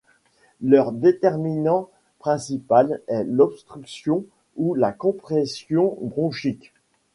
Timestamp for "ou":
4.57-4.73